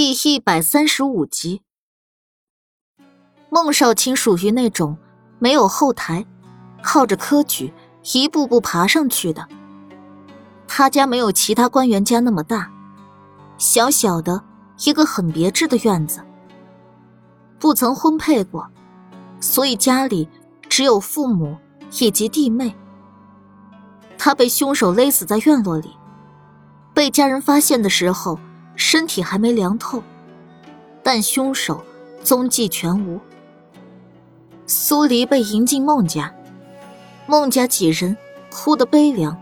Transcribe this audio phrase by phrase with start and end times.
[0.00, 1.62] 第一百三十五集，
[3.50, 4.96] 孟少卿属于那种
[5.40, 6.24] 没有后台，
[6.80, 7.74] 靠着科举
[8.12, 9.48] 一步步爬上去的。
[10.68, 12.70] 他家没有其他官员家那么大，
[13.56, 14.44] 小小的
[14.84, 16.24] 一个很别致的院子。
[17.58, 18.70] 不曾婚配过，
[19.40, 20.28] 所以家里
[20.68, 21.58] 只有父母
[21.98, 22.72] 以及弟妹。
[24.16, 25.96] 他被凶手勒死在院落里，
[26.94, 28.38] 被家人发现的时候。
[28.78, 30.02] 身体还没凉透，
[31.02, 31.84] 但凶手
[32.22, 33.20] 踪迹全无。
[34.66, 36.32] 苏黎被迎进孟家，
[37.26, 38.16] 孟家几人
[38.52, 39.36] 哭得悲凉。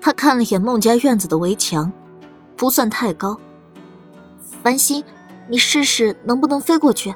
[0.00, 1.92] 他看了眼孟家院子的围墙，
[2.56, 3.38] 不算太高。
[4.62, 5.04] 繁星，
[5.48, 7.14] 你试试能不能飞过去？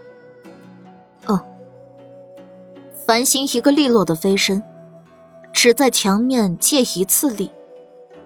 [1.26, 1.44] 哦。
[3.04, 4.62] 繁星一个利落的飞身，
[5.52, 7.50] 只在墙面借一次力，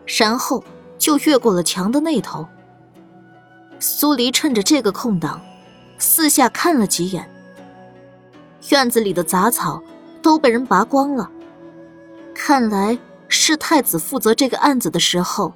[0.04, 0.62] 然后。
[1.00, 2.46] 就越过了墙的那头。
[3.80, 5.40] 苏黎趁着这个空档，
[5.98, 7.28] 四下看了几眼。
[8.68, 9.82] 院子里的杂草
[10.20, 11.28] 都被人拔光了，
[12.34, 15.54] 看来是太子负责这个案子的时候，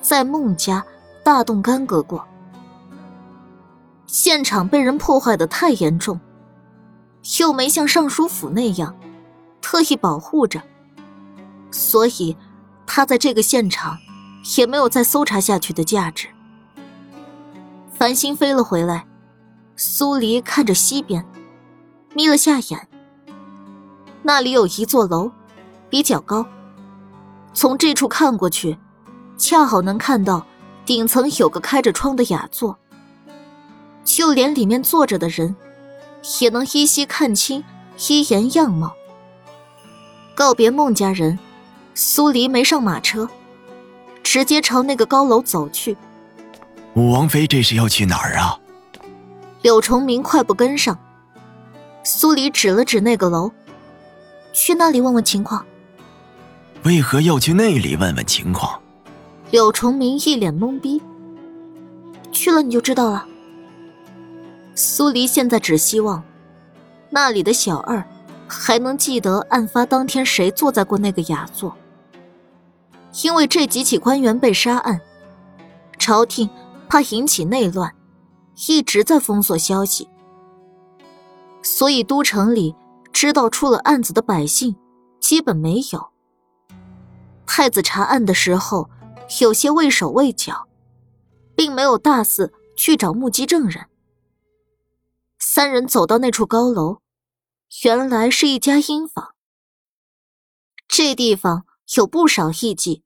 [0.00, 0.82] 在孟家
[1.22, 2.26] 大动干戈过。
[4.06, 6.18] 现场被人破坏的太严重，
[7.38, 8.96] 又没像尚书府那样
[9.60, 10.62] 特意保护着，
[11.70, 12.34] 所以
[12.86, 13.98] 他在这个现场。
[14.56, 16.28] 也没有再搜查下去的价值。
[17.92, 19.06] 繁星飞了回来，
[19.76, 21.24] 苏黎看着西边，
[22.14, 22.88] 眯了下眼。
[24.22, 25.30] 那里有一座楼，
[25.88, 26.46] 比较高，
[27.52, 28.78] 从这处看过去，
[29.36, 30.46] 恰好能看到
[30.84, 32.78] 顶层有个开着窗的雅座。
[34.04, 35.54] 就连里面坐着的人，
[36.40, 37.62] 也能依稀看清
[38.08, 38.94] 一颜样貌。
[40.34, 41.38] 告别孟家人，
[41.94, 43.28] 苏黎没上马车。
[44.30, 45.96] 直接朝那个高楼走去。
[46.94, 48.56] 武王妃这是要去哪儿啊？
[49.60, 50.96] 柳崇明快步跟上。
[52.04, 53.50] 苏黎指了指那个楼，
[54.52, 55.66] 去那里问问情况。
[56.84, 58.80] 为何要去那里问问情况？
[59.50, 61.02] 柳崇明一脸懵逼。
[62.30, 63.26] 去了你就知道了。
[64.76, 66.22] 苏黎现在只希望，
[67.10, 68.04] 那里的小二
[68.46, 71.76] 还能记得案发当天谁坐在过那个雅座。
[73.22, 75.00] 因为这几起官员被杀案，
[75.98, 76.48] 朝廷
[76.88, 77.94] 怕引起内乱，
[78.68, 80.08] 一直在封锁消息，
[81.62, 82.74] 所以都城里
[83.12, 84.76] 知道出了案子的百姓
[85.18, 86.10] 基本没有。
[87.46, 88.88] 太子查案的时候，
[89.40, 90.68] 有些畏手畏脚，
[91.56, 93.86] 并没有大肆去找目击证人。
[95.38, 97.00] 三人走到那处高楼，
[97.84, 99.34] 原来是一家阴房。
[100.86, 101.66] 这地方。
[101.96, 103.02] 有不少艺妓，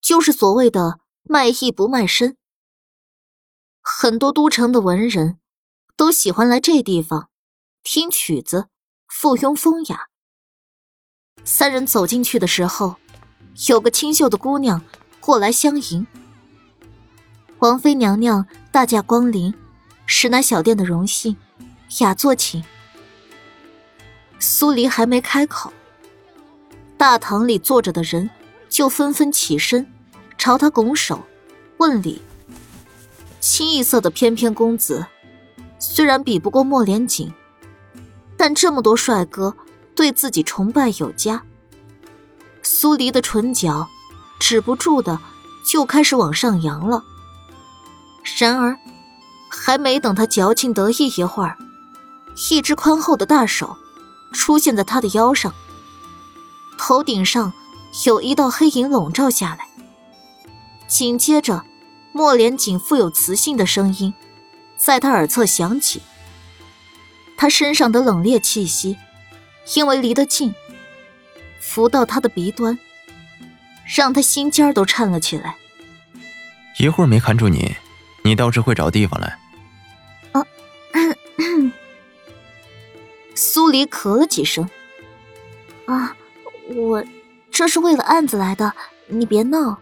[0.00, 2.36] 就是所谓的卖艺不卖身。
[3.80, 5.38] 很多都城的文人
[5.96, 7.30] 都喜欢来这地方
[7.82, 8.68] 听曲子，
[9.08, 10.08] 附庸风雅。
[11.44, 12.96] 三人走进去的时候，
[13.68, 14.84] 有个清秀的姑娘
[15.18, 16.06] 过来相迎。
[17.60, 19.54] 王妃娘娘大驾光临，
[20.04, 21.36] 实乃小店的荣幸，
[22.00, 22.62] 雅座请。
[24.38, 25.72] 苏黎还没开口。
[27.02, 28.30] 大堂里坐着的人
[28.68, 29.92] 就纷纷起身，
[30.38, 31.20] 朝他拱手
[31.78, 32.22] 问礼。
[33.40, 35.04] 清一色的翩翩公子，
[35.80, 37.34] 虽然比不过莫连锦，
[38.36, 39.56] 但这么多帅哥
[39.96, 41.42] 对自己崇拜有加。
[42.62, 43.88] 苏黎的唇角
[44.38, 45.18] 止不住的
[45.66, 47.02] 就开始往上扬了。
[48.38, 48.78] 然而，
[49.50, 51.58] 还没等他矫情得意一会儿，
[52.52, 53.76] 一只宽厚的大手
[54.32, 55.52] 出现在他的腰上。
[56.78, 57.52] 头顶上
[58.04, 59.68] 有一道黑影笼罩下来，
[60.86, 61.64] 紧接着，
[62.12, 64.12] 莫连锦富有磁性的声音
[64.76, 66.02] 在他耳侧响起。
[67.36, 68.96] 他身上的冷冽气息，
[69.74, 70.54] 因为离得近，
[71.60, 72.78] 浮到他的鼻端，
[73.84, 75.56] 让他心尖儿都颤了起来。
[76.78, 77.74] 一会儿没看住你，
[78.22, 79.38] 你倒是会找地方来。
[80.32, 80.44] 啊！
[83.34, 84.68] 苏黎咳了几声。
[85.86, 86.16] 啊。
[86.74, 87.04] 我
[87.50, 88.72] 这是为了案子来的，
[89.06, 89.78] 你别闹。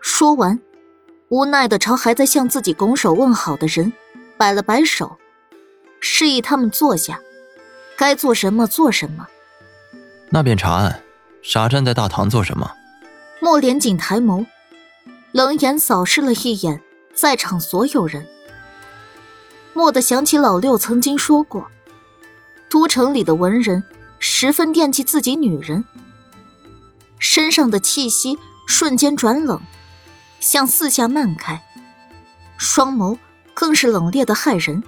[0.00, 0.60] 说完，
[1.28, 3.92] 无奈的朝还在向自己拱手问好的人
[4.36, 5.16] 摆了摆手，
[6.00, 7.20] 示意他们坐下，
[7.96, 9.26] 该做什么做什么。
[10.28, 11.02] 那便查案，
[11.42, 12.70] 傻站在大堂做什么？
[13.40, 14.44] 莫连锦抬眸，
[15.32, 16.80] 冷眼扫视了一眼
[17.14, 18.26] 在场所有人，
[19.74, 21.66] 蓦地想起老六曾经说过，
[22.68, 23.82] 都城里的文人。
[24.26, 25.84] 十分惦记自己女人，
[27.18, 29.60] 身上的气息瞬间转冷，
[30.40, 31.62] 向四下漫开，
[32.56, 33.18] 双眸
[33.52, 34.82] 更是冷冽的骇人。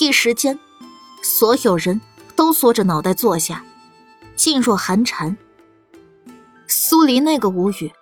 [0.00, 0.58] 一时间，
[1.22, 2.00] 所有人
[2.34, 3.64] 都缩着脑袋坐下，
[4.36, 5.36] 噤若寒蝉。
[6.66, 7.92] 苏黎那个无语，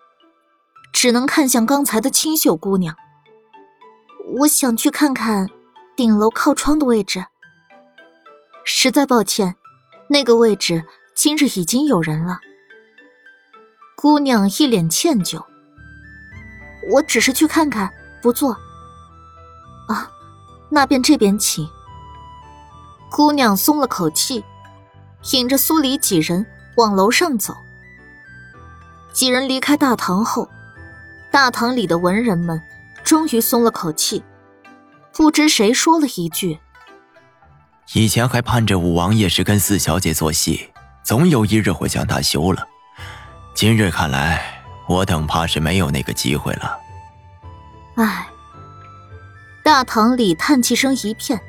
[0.94, 2.96] 只能看向刚才的清秀姑娘。
[4.38, 5.50] 我想去看看
[5.94, 7.26] 顶楼靠窗的位置。
[8.64, 9.54] 实在抱歉，
[10.08, 12.40] 那个位置今日已经有人了。
[13.96, 15.42] 姑娘一脸歉疚。
[16.92, 17.92] 我只是去看看，
[18.22, 18.52] 不坐。
[19.88, 20.08] 啊，
[20.70, 21.68] 那便这边请。
[23.10, 24.44] 姑娘松了口气，
[25.32, 27.56] 引着苏黎几人往楼上走。
[29.12, 30.48] 几人离开大堂后，
[31.32, 32.60] 大堂里的文人们
[33.02, 34.22] 终于松了口气。
[35.12, 36.60] 不知谁说了一句
[37.94, 40.68] ：“以前还盼着五王爷是跟四小姐做戏，
[41.04, 42.66] 总有一日会将她休了。
[43.54, 46.78] 今日看来，我等怕是没有那个机会了。”
[47.96, 48.26] 唉，
[49.62, 51.40] 大堂里叹气声一片。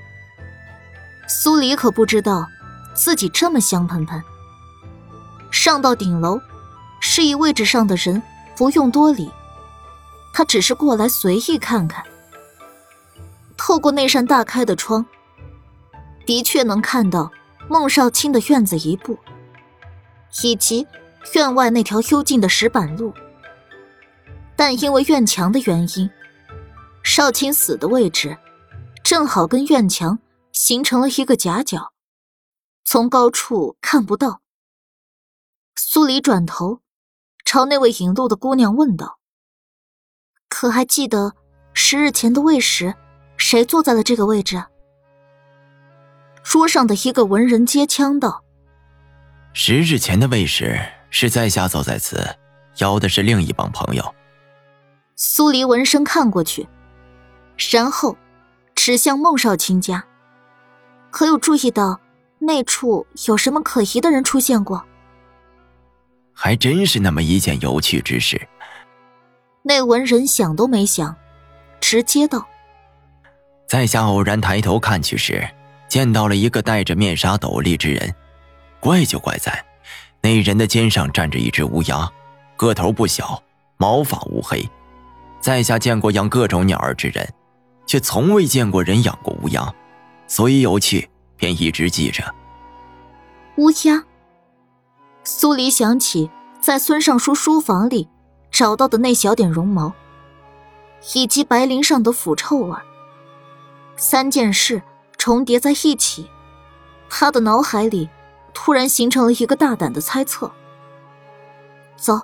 [1.28, 2.48] 苏黎可不知道，
[2.94, 4.24] 自己这么香喷喷。
[5.52, 6.40] 上到顶楼，
[7.02, 8.22] 示意位置上的人
[8.56, 9.30] 不用多礼，
[10.34, 12.04] 他只是过来随意看看。
[13.58, 15.06] 透过那扇大开的窗，
[16.28, 17.32] 的确能看到
[17.68, 19.18] 孟少卿的院子一部，
[20.44, 20.86] 以及
[21.34, 23.12] 院外那条幽静的石板路。
[24.56, 26.08] 但因为院墙的原因，
[27.04, 28.38] 少卿死的位置
[29.02, 30.20] 正好跟院墙。
[30.54, 31.94] 形成了一个夹角，
[32.84, 34.42] 从高处看不到。
[35.76, 36.82] 苏黎转头，
[37.46, 39.20] 朝那位引路的姑娘问道
[40.50, 41.36] ：“可还记得
[41.76, 42.96] 十日前的位时，
[43.38, 44.64] 谁坐在了这个位置？”
[46.50, 48.42] 桌上的一个文人接枪道
[49.52, 50.80] ：“十日前的卫士
[51.10, 52.26] 是在下走在此，
[52.78, 54.16] 邀的是另一帮朋友。”
[55.18, 56.66] 苏黎闻声看过去，
[57.70, 58.16] 然后
[58.74, 60.06] 指向孟少卿家。
[61.12, 62.00] 可有注意到
[62.40, 64.82] 那处有什么可疑的人出现过？
[66.32, 68.48] 还真是那么一件有趣之事。
[69.64, 71.14] 那文人想都没想，
[71.82, 72.48] 直接道
[73.68, 75.46] ：“在下偶然抬头看去时，
[75.88, 78.14] 见到了一个戴着面纱斗笠之人。
[78.80, 79.66] 怪就怪在，
[80.22, 82.10] 那人的肩上站着一只乌鸦，
[82.56, 83.42] 个头不小，
[83.78, 84.68] 毛发乌黑。
[85.40, 87.28] 在下见过养各种鸟儿之人，
[87.86, 89.74] 却从未见过人养过乌鸦。”
[90.28, 92.36] 所以有趣，便一直记着。
[93.56, 94.04] 乌鸦。
[95.24, 96.30] 苏黎想起
[96.60, 98.10] 在孙尚书书房里
[98.52, 99.94] 找到的那小点绒毛，
[101.14, 102.78] 以及白绫上的腐臭味，
[103.96, 104.82] 三件事
[105.28, 106.30] 重叠在一起，
[107.10, 108.10] 他的脑海里
[108.54, 110.50] 突然形成了一个大胆的猜测。
[111.98, 112.22] 走，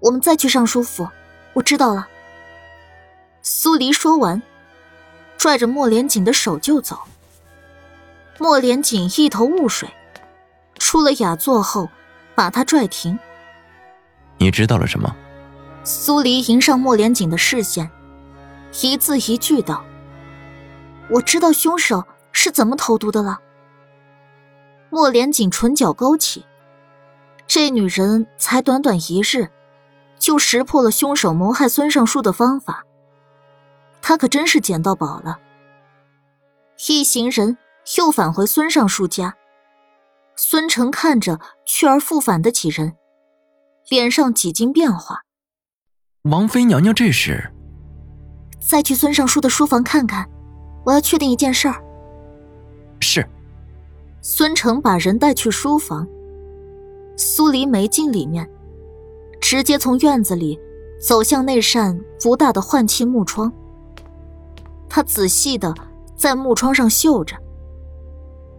[0.00, 1.08] 我们再去尚书府。
[1.54, 2.06] 我知道了。
[3.40, 4.42] 苏黎说完，
[5.38, 6.98] 拽着莫连锦的手就走。
[8.38, 9.88] 莫连锦一头雾水，
[10.78, 11.88] 出了雅座后，
[12.34, 13.18] 把他拽停。
[14.36, 15.16] 你知道了什么？
[15.84, 17.90] 苏黎迎上莫连锦的视线，
[18.82, 19.82] 一字一句道
[21.08, 23.40] ：“我知道凶手是怎么投毒的了。”
[24.90, 26.44] 莫连锦唇角勾起，
[27.46, 29.48] 这女人才短短一日，
[30.18, 32.84] 就识破了凶手谋害孙尚书的方法，
[34.00, 35.38] 他可真是捡到宝了。
[36.88, 37.58] 一行人。
[37.98, 39.34] 又返回孙尚书家，
[40.36, 42.94] 孙成看着去而复返的几人，
[43.88, 45.22] 脸上几经变化。
[46.30, 47.52] 王妃娘娘这是？
[48.60, 50.30] 再去孙尚书的书房看看，
[50.84, 51.82] 我要确定一件事儿。
[53.02, 53.28] 是。
[54.22, 56.06] 孙成把人带去书房，
[57.16, 58.48] 苏黎没进里面，
[59.40, 60.58] 直接从院子里
[61.00, 63.52] 走向那扇不大的换气木窗。
[64.88, 65.74] 他仔细的
[66.14, 67.36] 在木窗上嗅着。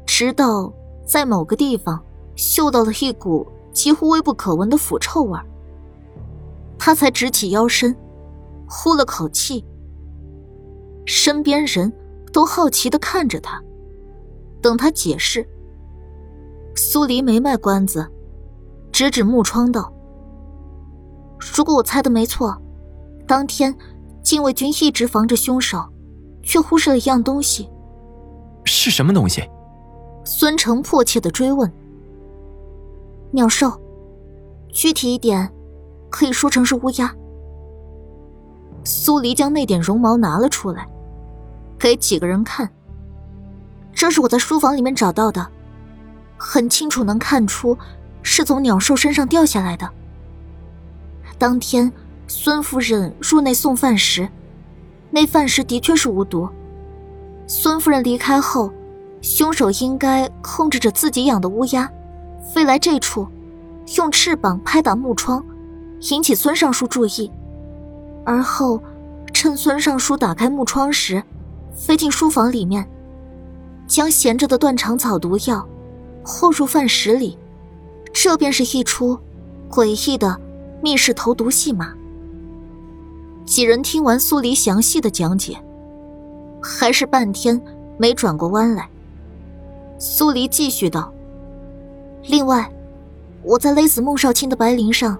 [0.05, 0.71] 直到
[1.05, 2.03] 在某个地方
[2.35, 5.39] 嗅到了一股几乎微不可闻的腐臭味，
[6.77, 7.95] 他才直起腰身，
[8.67, 9.63] 呼了口气。
[11.05, 11.91] 身边人
[12.33, 13.63] 都好奇的看着他，
[14.63, 15.47] 等他解释。
[16.73, 18.09] 苏黎没卖关子，
[18.91, 19.93] 指指木窗道
[21.55, 22.59] ：“如果我猜的没错，
[23.27, 23.75] 当天
[24.23, 25.87] 禁卫军一直防着凶手，
[26.41, 27.69] 却忽视了一样东西。
[28.63, 29.43] 是什么东西？”
[30.25, 31.71] 孙成迫切的追问
[33.31, 33.71] ：“鸟兽，
[34.69, 35.53] 具体一点，
[36.09, 37.13] 可以说成是乌鸦。”
[38.85, 40.87] 苏黎将那点绒毛拿了出来，
[41.77, 42.67] 给几个人看。
[43.93, 45.47] 这是我在书房里面找到的，
[46.37, 47.77] 很清楚能看出
[48.21, 49.89] 是从鸟兽身上掉下来的。
[51.37, 51.91] 当天
[52.27, 54.27] 孙夫人入内送饭时，
[55.11, 56.49] 那饭食的确是无毒。
[57.47, 58.71] 孙夫人离开后，
[59.21, 61.89] 凶手应该控制着自己养的乌鸦，
[62.53, 63.27] 飞来这处，
[63.97, 65.43] 用翅膀拍打木窗，
[66.11, 67.31] 引起孙尚书注意，
[68.25, 68.81] 而后
[69.33, 71.21] 趁孙尚书打开木窗时，
[71.73, 72.87] 飞进书房里面，
[73.87, 75.67] 将闲着的断肠草毒药
[76.23, 77.37] 混入饭食里。
[78.13, 79.17] 这便是一出
[79.69, 80.39] 诡异的
[80.81, 81.93] 密室投毒戏码。
[83.43, 85.57] 几人听完苏黎详细的讲解，
[86.61, 87.59] 还是半天
[87.97, 88.87] 没转过弯来。
[89.97, 91.11] 苏黎继续道
[92.27, 92.71] ：“另外，
[93.41, 95.17] 我在勒死孟少卿的白绫上，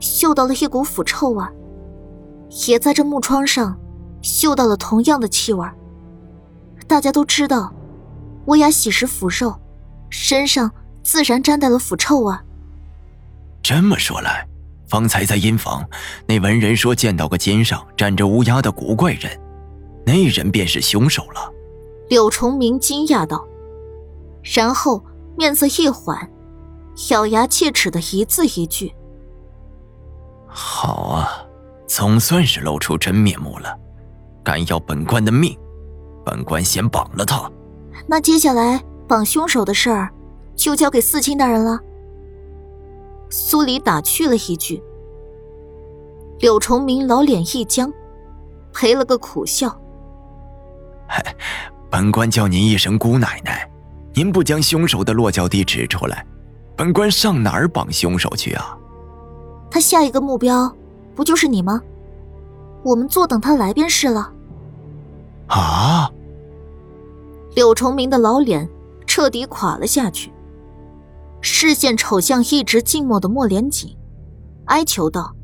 [0.00, 1.44] 嗅到了一股腐臭味，
[2.68, 3.76] 也在这木窗上，
[4.22, 5.66] 嗅到了同样的气味。
[6.86, 7.72] 大家都知道，
[8.48, 9.54] 乌鸦喜食腐肉，
[10.10, 10.70] 身上
[11.02, 12.34] 自然沾带了腐臭味。
[13.62, 14.46] 这么说来。”
[14.88, 15.86] 方才在阴房，
[16.26, 19.38] 那文人说见到个肩上站着乌鸦的古怪人，
[20.06, 21.52] 那人便是凶手了。
[22.08, 23.46] 柳崇明惊讶道，
[24.42, 25.04] 然后
[25.36, 26.26] 面色一缓，
[27.10, 28.90] 咬牙切齿的一字一句
[30.48, 31.44] ：“好啊，
[31.86, 33.76] 总算是露出真面目了。
[34.42, 35.54] 敢要本官的命，
[36.24, 37.42] 本官先绑了他。
[38.10, 40.10] 那接下来绑凶手的事儿，
[40.56, 41.78] 就交给四卿大人了。”
[43.28, 44.82] 苏黎打趣了一句，
[46.40, 47.92] 柳崇明老脸一僵，
[48.72, 49.78] 赔了个苦笑
[51.90, 53.70] ：“本官叫您一声姑奶奶，
[54.14, 56.26] 您不将凶手的落脚地指出来，
[56.74, 58.74] 本官上哪儿绑凶手去啊？”
[59.70, 60.74] 他下一个目标
[61.14, 61.82] 不就是你吗？
[62.82, 64.32] 我们坐等他来便是了。
[65.48, 66.10] 啊！
[67.58, 68.70] 柳崇明的老脸
[69.04, 70.32] 彻底垮了下去。
[71.40, 73.98] 视线瞅向一直静默的莫连锦，
[74.66, 75.34] 哀求道：“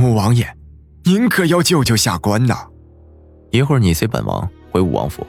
[0.00, 0.50] 五王爷，
[1.04, 2.68] 您可要救救下官呐！
[3.50, 5.26] 一会儿你随本王回武王府。”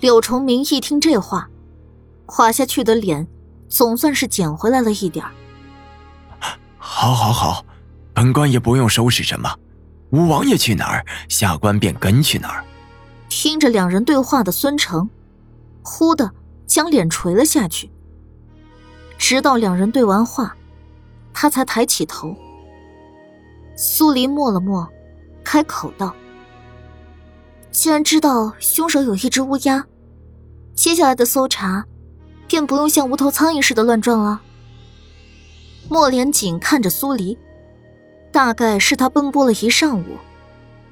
[0.00, 1.46] 柳崇明一听这话，
[2.24, 3.28] 垮下去的脸
[3.68, 5.22] 总算是捡回来了一点
[6.78, 7.62] 好，好，好，
[8.14, 9.54] 本官也不用收拾什么，
[10.12, 12.64] 五王爷去哪儿，下官便跟去哪儿。
[13.30, 15.08] 听着两人对话的孙成，
[15.82, 16.30] 忽的。
[16.66, 17.90] 将脸垂了下去，
[19.18, 20.54] 直到两人对完话，
[21.32, 22.32] 他才抬起头。
[23.76, 24.88] 苏黎默了默，
[25.42, 26.14] 开口道
[27.72, 29.84] ：“既然知道凶手有一只乌鸦，
[30.76, 31.84] 接下来的搜查，
[32.46, 34.40] 便不用像无头苍蝇似的乱撞了。”
[35.90, 37.36] 莫连锦看着苏黎，
[38.30, 40.16] 大概是他奔波了一上午，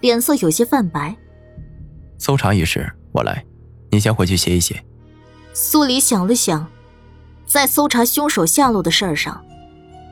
[0.01, 1.17] 脸色有些泛白。
[2.19, 3.45] 搜查一事我来，
[3.91, 4.85] 你先回去歇一歇。
[5.55, 6.67] 苏黎想了想，
[7.47, 9.45] 在搜查凶手下落的事儿上，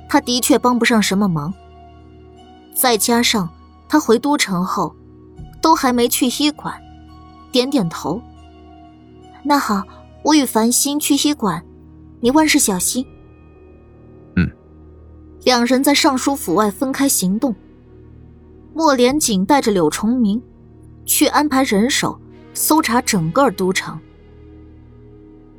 [0.08, 1.52] 他的确帮不上什么忙。
[2.74, 3.48] 再加上
[3.88, 4.94] 他回都城后，
[5.60, 6.80] 都还没去医馆，
[7.50, 8.22] 点点头。
[9.42, 9.82] 那好，
[10.22, 11.64] 我与繁星去医馆，
[12.20, 13.06] 你万事小心。
[14.36, 14.50] 嗯。
[15.44, 17.54] 两人在尚书府外分开行动。
[18.74, 20.42] 莫连锦带着柳崇明，
[21.06, 22.20] 去安排人手
[22.52, 23.98] 搜查整个都城。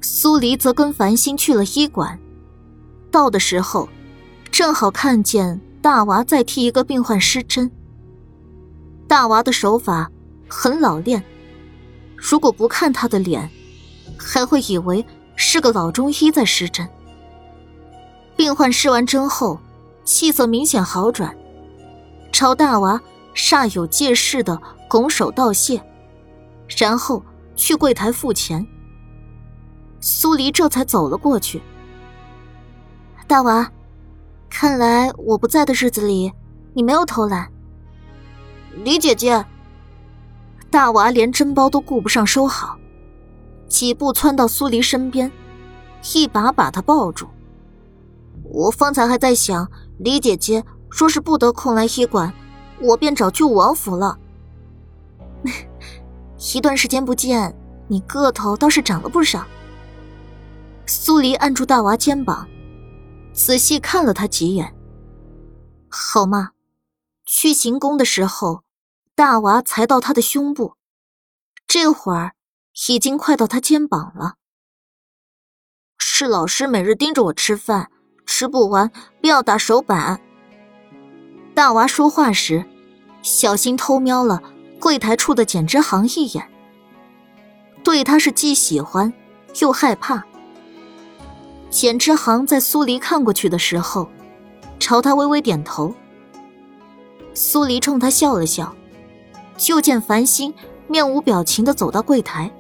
[0.02, 2.20] 苏黎则跟繁星去了医馆，
[3.10, 3.90] 到的时候，
[4.52, 7.72] 正好看见大娃在替一个病患施针。
[9.08, 10.12] 大娃的手法
[10.48, 11.24] 很老练，
[12.16, 13.50] 如果不看他的脸，
[14.18, 15.04] 还会以为
[15.36, 16.88] 是个老中医在施针。
[18.36, 19.60] 病患施完针后，
[20.04, 21.36] 气色明显好转，
[22.32, 23.02] 朝大娃
[23.36, 25.82] 煞有介事的拱手道谢，
[26.78, 27.24] 然后
[27.56, 28.66] 去柜台付钱。
[30.00, 31.62] 苏黎这才走了过去。
[33.28, 33.70] 大娃，
[34.50, 36.32] 看来我不在的日子里，
[36.74, 37.52] 你没有偷懒。
[38.84, 39.44] 李姐姐，
[40.70, 42.78] 大娃连针包都顾不上收好，
[43.68, 45.32] 几步窜到苏黎身边，
[46.14, 47.28] 一把把她抱住。
[48.44, 52.32] 我方才还在想，李姐姐说是不得空来医馆，
[52.80, 54.18] 我便找去武王府了。
[56.38, 57.56] 一段时间不见，
[57.88, 59.46] 你个头倒是长了不少。
[60.86, 62.48] 苏黎按住大娃肩膀，
[63.34, 64.74] 仔细看了他几眼。
[65.90, 66.52] 好嘛，
[67.26, 68.64] 去行宫的时候，
[69.16, 70.76] 大娃才到他的胸部，
[71.66, 72.34] 这会儿
[72.88, 74.36] 已经快到他肩膀了。
[75.98, 77.90] 是老师每日盯着我吃饭，
[78.26, 80.22] 吃不完便要打手板。
[81.56, 82.66] 大娃说话时，
[83.24, 84.42] 小心偷瞄了
[84.80, 86.48] 柜台处的简之行一眼，
[87.84, 89.12] 对他是既喜欢
[89.60, 90.24] 又害怕。
[91.70, 94.10] 简之行在苏黎看过去的时候，
[94.80, 95.94] 朝他微微点头。
[97.34, 98.74] 苏黎冲他笑了笑，
[99.58, 100.54] 就见繁星
[100.88, 102.52] 面无表情的走到柜台，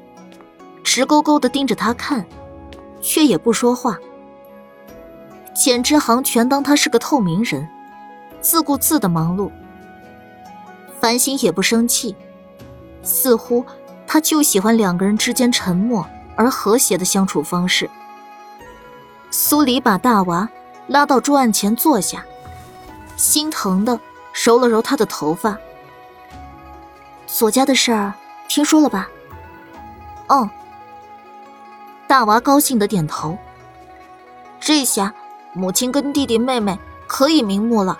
[0.83, 2.25] 直勾勾的盯着他看，
[3.01, 3.97] 却也不说话。
[5.55, 7.67] 简之行全当他是个透明人，
[8.41, 9.49] 自顾自的忙碌。
[11.07, 12.13] 繁星也不生气，
[13.01, 13.65] 似乎
[14.05, 17.89] 他就喜欢两个人之间沉默而和谐的相处方式。
[19.31, 20.49] 苏黎把大娃
[20.87, 22.25] 拉到桌案前坐下，
[23.15, 23.97] 心疼的
[24.33, 25.57] 揉了揉他的头发。
[27.25, 28.13] 左家的事儿
[28.49, 29.07] 听说了吧？
[30.27, 30.49] 哦。
[32.05, 33.37] 大娃高兴的点头。
[34.59, 35.13] 这下
[35.53, 37.97] 母亲跟弟弟妹妹可以瞑目了。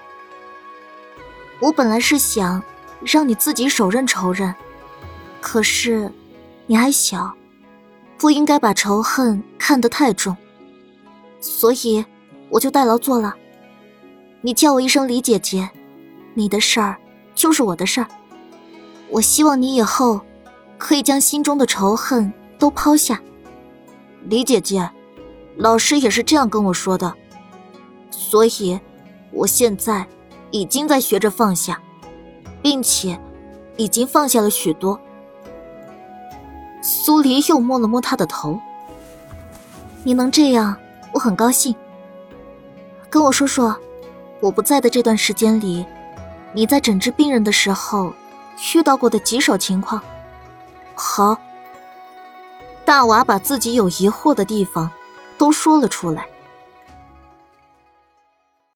[1.62, 2.62] 我本来是想
[3.04, 4.54] 让你自己手刃仇人，
[5.40, 6.12] 可是
[6.66, 7.34] 你还小，
[8.18, 10.36] 不应该把仇恨看得太重。
[11.40, 12.04] 所以，
[12.50, 13.36] 我就代劳做了。
[14.42, 15.70] 你叫我一声李姐姐，
[16.34, 16.98] 你的事儿
[17.36, 18.08] 就是我的事儿。
[19.10, 20.20] 我希望你以后
[20.78, 23.22] 可以将心中的仇恨都抛下。
[24.24, 24.90] 李姐姐，
[25.56, 27.14] 老师也是这样跟我说的。
[28.10, 28.80] 所以，
[29.32, 30.06] 我现在
[30.52, 31.80] 已经在学着放下，
[32.62, 33.20] 并且
[33.76, 35.00] 已经放下了许多。
[36.82, 38.60] 苏黎又摸了摸他的头。
[40.04, 40.78] 你能这样？
[41.14, 41.76] 我很高兴。
[43.10, 43.76] 跟我说说，
[44.40, 45.86] 我不在的这段时间里，
[46.54, 48.14] 你在诊治病人的时候
[48.76, 50.02] 遇到过的棘手情况。
[50.94, 51.38] 好，
[52.86, 54.90] 大娃把自己有疑惑的地方
[55.38, 56.26] 都说了出来。